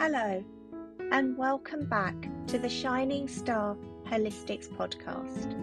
[0.00, 0.44] Hello,
[1.10, 2.14] and welcome back
[2.46, 3.76] to the Shining Star
[4.06, 5.56] Holistics podcast.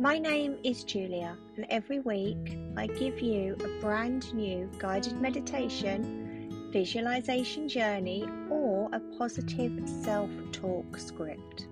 [0.00, 6.70] My name is Julia, and every week I give you a brand new guided meditation,
[6.72, 11.68] visualization journey, or a positive self talk script.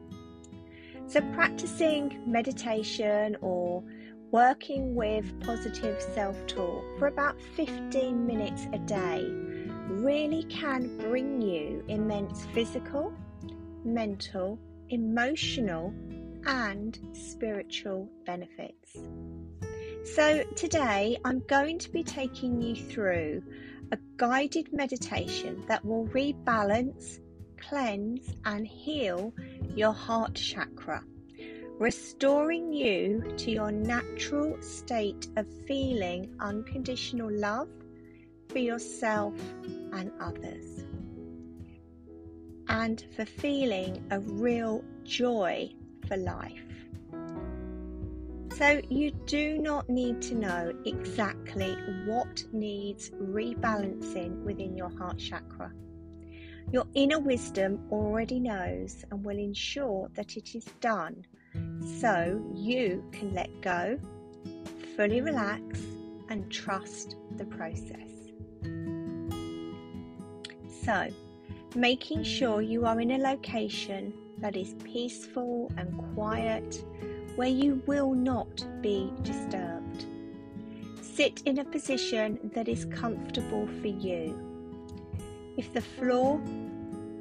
[1.09, 3.83] So, practicing meditation or
[4.31, 9.48] working with positive self talk for about 15 minutes a day
[9.89, 13.13] really can bring you immense physical,
[13.85, 14.59] mental,
[14.91, 15.95] emotional,
[16.47, 18.97] and spiritual benefits.
[20.15, 23.43] So, today I'm going to be taking you through
[23.93, 27.19] a guided meditation that will rebalance,
[27.59, 29.33] cleanse, and heal
[29.75, 31.03] your heart chakra,
[31.79, 37.69] restoring you to your natural state of feeling unconditional love
[38.49, 39.35] for yourself
[39.93, 40.85] and others,
[42.69, 45.71] and for feeling a real joy
[46.07, 46.65] for life.
[48.57, 55.73] So, you do not need to know exactly what needs rebalancing within your heart chakra.
[56.73, 61.25] Your inner wisdom already knows and will ensure that it is done
[62.01, 63.99] so you can let go,
[64.97, 65.81] fully relax,
[66.29, 68.08] and trust the process.
[70.89, 71.07] So,
[71.75, 76.83] making sure you are in a location that is peaceful and quiet
[77.37, 80.07] where you will not be disturbed.
[81.03, 84.35] Sit in a position that is comfortable for you.
[85.59, 86.41] If the floor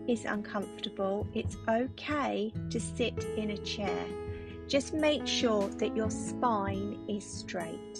[0.07, 4.05] is uncomfortable, it's okay to sit in a chair.
[4.69, 7.99] Just make sure that your spine is straight.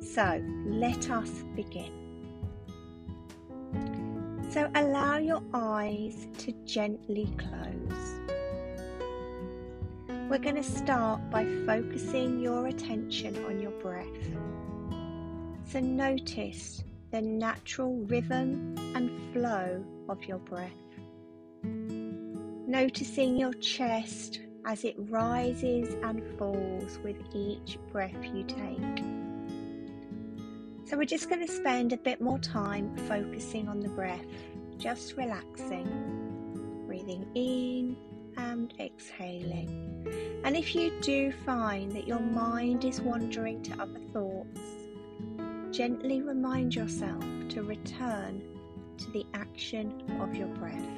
[0.00, 1.98] So let us begin.
[4.50, 8.20] So allow your eyes to gently close.
[10.30, 14.06] We're going to start by focusing your attention on your breath.
[15.66, 20.72] So notice the natural rhythm and flow of your breath.
[21.62, 29.17] Noticing your chest as it rises and falls with each breath you take.
[30.88, 34.24] So, we're just going to spend a bit more time focusing on the breath,
[34.78, 35.84] just relaxing,
[36.86, 37.94] breathing in
[38.38, 40.40] and exhaling.
[40.44, 44.60] And if you do find that your mind is wandering to other thoughts,
[45.72, 48.40] gently remind yourself to return
[48.96, 50.88] to the action of your breath.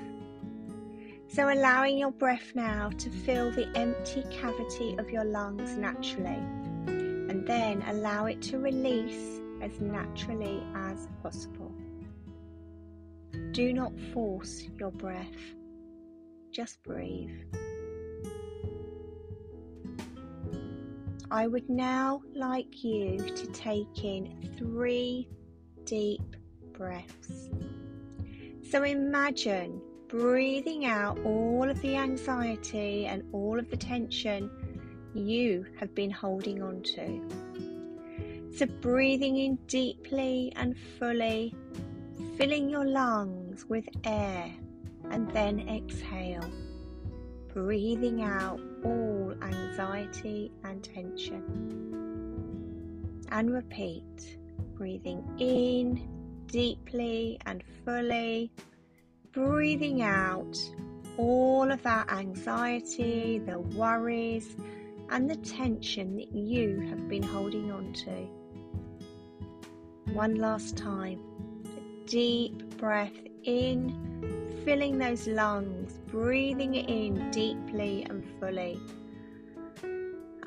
[1.27, 6.41] So, allowing your breath now to fill the empty cavity of your lungs naturally,
[6.87, 11.73] and then allow it to release as naturally as possible.
[13.53, 15.27] Do not force your breath,
[16.51, 17.31] just breathe.
[21.31, 25.29] I would now like you to take in three
[25.85, 26.37] deep
[26.73, 27.51] breaths.
[28.69, 34.51] So imagine breathing out all of the anxiety and all of the tension
[35.15, 37.50] you have been holding on to.
[38.57, 41.55] So, breathing in deeply and fully,
[42.37, 44.53] filling your lungs with air,
[45.11, 46.51] and then exhale,
[47.55, 51.43] breathing out all anxiety and tension.
[53.31, 54.39] And repeat,
[54.75, 56.09] breathing in
[56.47, 58.51] deeply and fully,
[59.33, 60.59] breathing out
[61.17, 64.57] all of that anxiety, the worries,
[65.11, 68.40] and the tension that you have been holding on to.
[70.13, 71.21] One last time.
[71.77, 73.13] A deep breath
[73.45, 78.81] in, filling those lungs, breathing it in deeply and fully.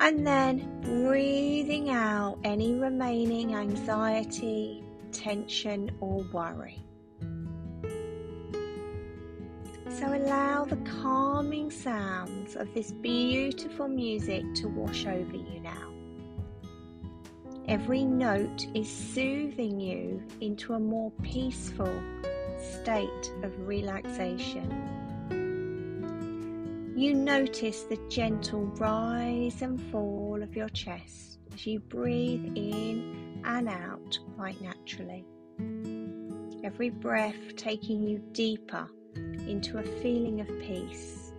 [0.00, 6.84] And then breathing out any remaining anxiety, tension, or worry.
[9.88, 15.93] So allow the calming sounds of this beautiful music to wash over you now.
[17.66, 21.90] Every note is soothing you into a more peaceful
[22.58, 24.92] state of relaxation.
[26.94, 33.68] You notice the gentle rise and fall of your chest as you breathe in and
[33.68, 35.24] out quite naturally.
[36.62, 41.32] Every breath taking you deeper into a feeling of peace.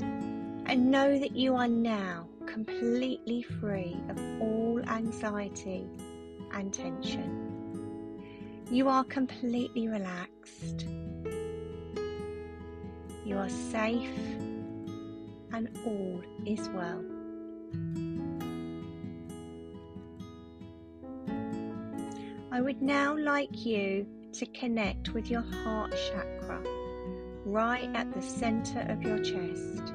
[0.00, 5.86] And know that you are now completely free of all anxiety
[6.52, 8.24] and tension.
[8.70, 10.86] You are completely relaxed.
[13.24, 14.18] You are safe
[15.52, 17.04] and all is well.
[22.50, 26.62] I would now like you to connect with your heart chakra
[27.44, 29.87] right at the center of your chest,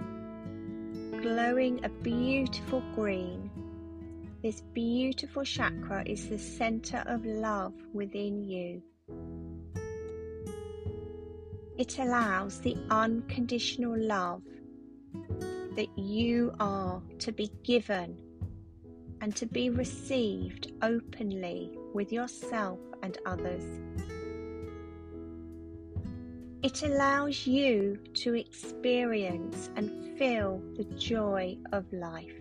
[1.24, 3.50] glowing a beautiful green.
[4.42, 8.84] This beautiful chakra is the center of love within you.
[11.78, 14.42] It allows the unconditional love
[15.78, 18.18] that you are to be given
[19.22, 23.64] and to be received openly with yourself and others.
[26.64, 32.32] It allows you to experience and feel the joy of life.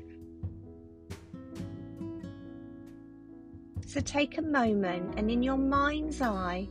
[3.85, 6.69] So take a moment and in your mind's eye,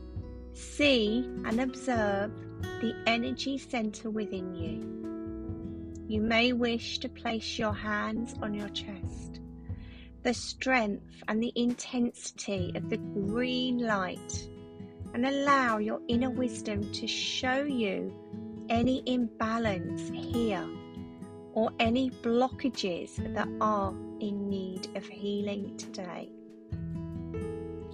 [0.54, 2.32] see and observe
[2.80, 6.08] the energy center within you.
[6.08, 9.40] You may wish to place your hands on your chest.
[10.22, 14.48] The strength and the intensity of the green light
[15.14, 18.14] and allow your inner wisdom to show you
[18.68, 20.66] any imbalance here
[21.52, 26.30] or any blockages that are in need of healing today.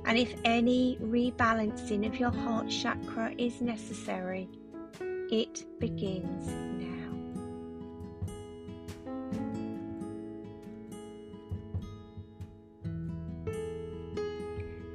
[0.05, 4.49] And if any rebalancing of your heart chakra is necessary,
[5.31, 6.95] it begins now.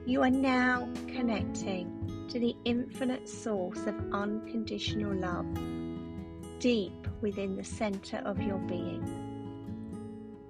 [0.06, 2.03] You are now connecting
[2.34, 5.46] to the infinite source of unconditional love
[6.58, 9.04] deep within the center of your being.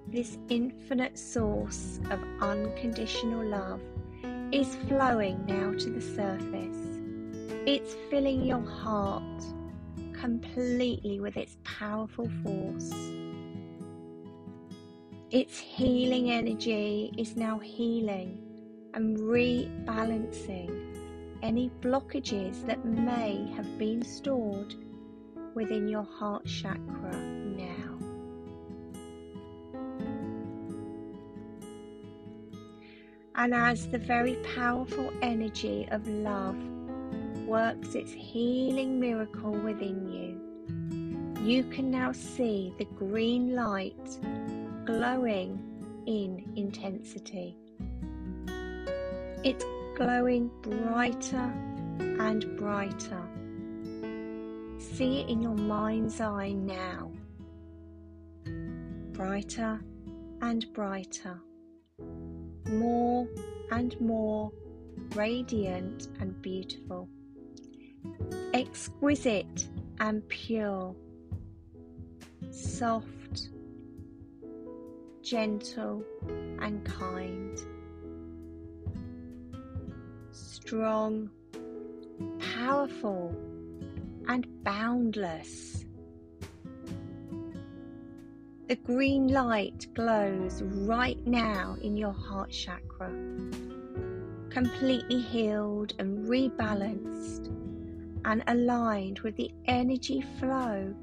[0.08, 3.82] This infinite source of unconditional love
[4.50, 7.02] is flowing now to the surface.
[7.66, 9.44] It's filling your heart
[10.14, 12.94] completely with its powerful force.
[15.30, 18.40] Its healing energy is now healing
[18.94, 20.93] and rebalancing
[21.44, 24.74] any blockages that may have been stored
[25.54, 27.98] within your heart chakra now.
[33.34, 36.56] And as the very powerful energy of love
[37.46, 44.18] works its healing miracle within you, you can now see the green light
[44.86, 45.58] glowing
[46.06, 47.58] in intensity.
[49.42, 51.52] It's glowing brighter
[52.00, 53.22] and brighter.
[54.78, 57.12] See it in your mind's eye now.
[59.12, 59.80] Brighter
[60.42, 61.40] and brighter.
[62.68, 63.28] More
[63.70, 64.50] and more
[65.14, 67.08] radiant and beautiful.
[68.52, 69.68] Exquisite
[70.00, 70.94] and pure.
[72.50, 73.48] Soft,
[75.22, 76.04] gentle
[76.60, 77.58] and kind
[80.64, 81.28] strong,
[82.56, 83.36] powerful,
[84.28, 85.84] and boundless.
[88.68, 93.10] The green light glows right now in your heart chakra,
[94.48, 97.48] completely healed and rebalanced
[98.24, 100.94] and aligned with the energy flow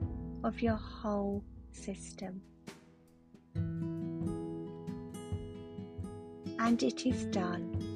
[0.44, 2.42] of your whole system.
[6.58, 7.91] And it is done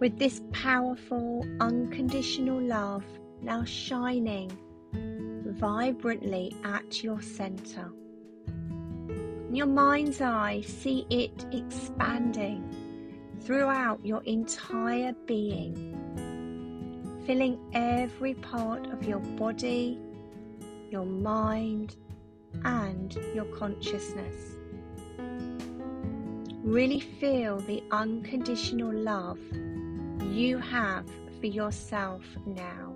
[0.00, 3.04] with this powerful, unconditional love
[3.42, 4.50] now shining
[5.58, 7.90] vibrantly at your center.
[8.46, 12.62] In your mind's eye, see it expanding
[13.40, 15.74] throughout your entire being,
[17.26, 19.98] filling every part of your body,
[20.90, 21.96] your mind,
[22.64, 24.56] and your consciousness.
[26.62, 29.38] Really feel the unconditional love
[30.24, 31.06] you have
[31.40, 32.94] for yourself now.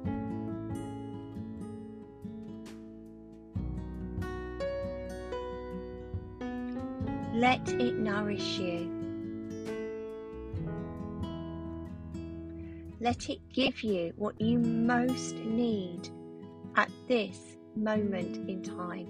[7.35, 8.91] Let it nourish you.
[13.01, 16.09] Let it give you what you most need
[16.77, 19.09] at this moment in time.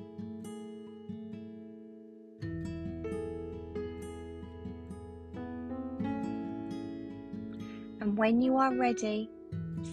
[8.13, 9.31] And when you are ready,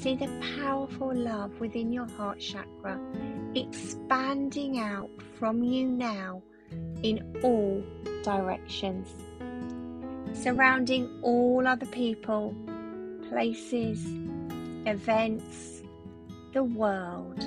[0.01, 2.99] see the powerful love within your heart chakra
[3.55, 6.43] expanding out from you now
[7.01, 7.81] in all
[8.21, 9.07] directions,
[10.33, 12.53] surrounding all other people,
[13.29, 14.05] places,
[14.85, 15.81] events,
[16.51, 17.41] the world,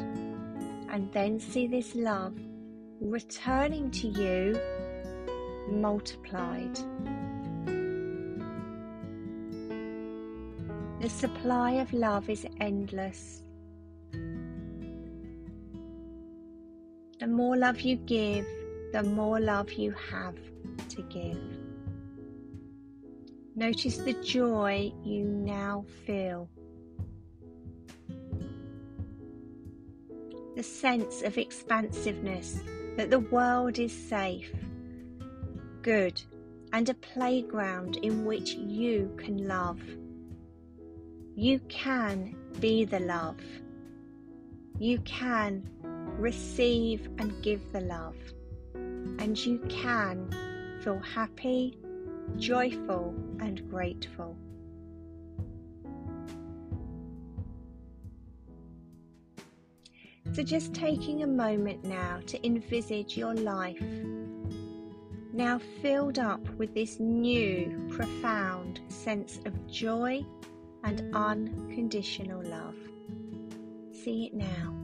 [0.88, 2.32] and then see this love
[2.98, 4.58] returning to you
[5.68, 6.78] multiplied.
[11.02, 13.42] The supply of love is endless.
[17.18, 18.46] The more love you give,
[18.92, 20.36] the more love you have
[20.90, 21.40] to give.
[23.56, 26.48] Notice the joy you now feel.
[30.54, 32.60] The sense of expansiveness
[32.96, 34.52] that the world is safe,
[35.82, 36.22] good,
[36.72, 39.80] and a playground in which you can love.
[41.34, 43.40] You can be the love.
[44.78, 45.68] You can
[46.18, 48.16] receive and give the love.
[48.74, 50.30] And you can
[50.82, 51.78] feel happy,
[52.36, 54.36] joyful, and grateful.
[60.34, 63.82] So, just taking a moment now to envisage your life,
[65.32, 70.24] now filled up with this new, profound sense of joy
[70.84, 72.76] and unconditional love.
[73.92, 74.74] See it now.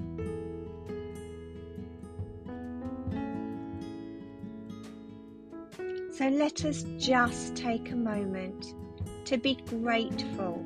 [6.13, 8.75] So let us just take a moment
[9.25, 10.65] to be grateful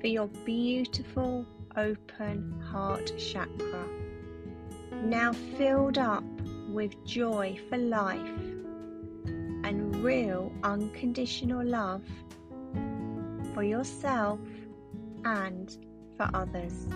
[0.00, 3.86] for your beautiful open heart chakra,
[5.04, 6.24] now filled up
[6.68, 8.40] with joy for life
[9.64, 12.02] and real unconditional love
[13.54, 14.40] for yourself
[15.24, 15.76] and
[16.16, 16.86] for others.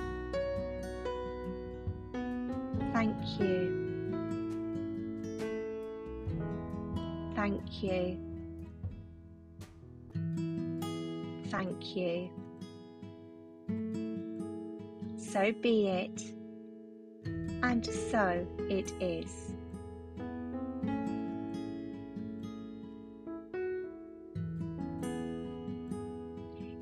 [2.92, 3.86] Thank you.
[7.34, 8.18] Thank you.
[11.48, 12.30] Thank you.
[15.18, 16.22] So be it,
[17.62, 19.55] and so it is.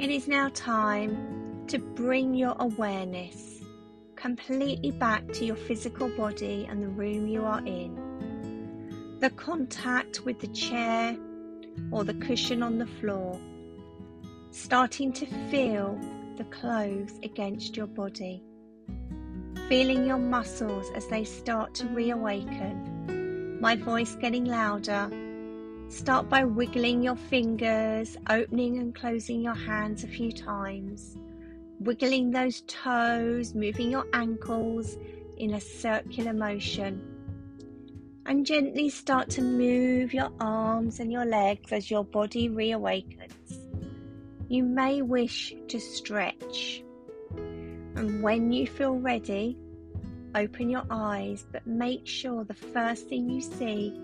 [0.04, 3.62] It is now time to bring your awareness
[4.16, 9.16] completely back to your physical body and the room you are in.
[9.20, 11.16] The contact with the chair
[11.90, 13.40] or the cushion on the floor,
[14.50, 15.98] starting to feel
[16.36, 18.42] the clothes against your body,
[19.70, 23.58] feeling your muscles as they start to reawaken.
[23.58, 25.08] My voice getting louder
[25.88, 31.16] Start by wiggling your fingers, opening and closing your hands a few times,
[31.78, 34.96] wiggling those toes, moving your ankles
[35.36, 37.02] in a circular motion.
[38.26, 43.60] And gently start to move your arms and your legs as your body reawakens.
[44.48, 46.82] You may wish to stretch.
[47.36, 49.58] And when you feel ready,
[50.34, 54.00] open your eyes, but make sure the first thing you see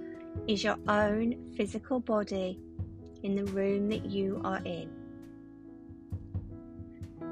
[0.46, 2.58] is your own physical body
[3.22, 4.90] in the room that you are in.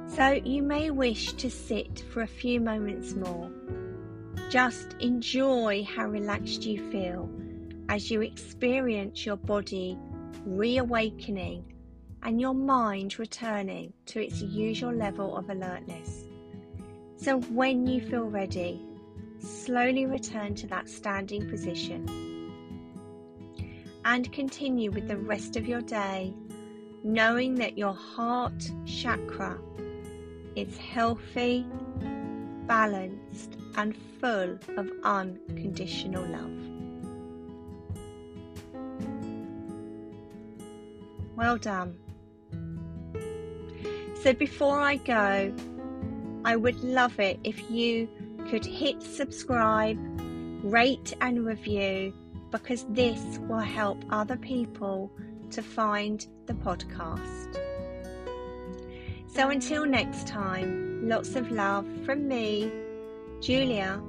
[0.07, 3.51] So you may wish to sit for a few moments more.
[4.51, 7.31] Just enjoy how relaxed you feel
[7.89, 9.99] as you experience your body
[10.45, 11.65] reawakening
[12.23, 16.25] and your mind returning to its usual level of alertness.
[17.17, 18.81] So when you feel ready,
[19.41, 22.28] slowly return to that standing position
[24.09, 26.33] and continue with the rest of your day,
[27.05, 29.59] knowing that your heart chakra
[30.57, 31.67] is healthy,
[32.67, 36.51] balanced, and full of unconditional love.
[41.37, 41.99] Well done.
[44.23, 45.55] So before I go,
[46.47, 48.09] I would love it if you
[48.49, 49.99] could hit subscribe,
[50.65, 52.15] rate, and review
[52.51, 55.11] because this will help other people
[55.51, 57.57] to find the podcast.
[59.27, 62.71] So until next time, lots of love from me,
[63.41, 64.03] Julia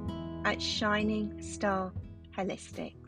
[0.46, 1.91] at Shining Star
[2.38, 2.99] Holistic.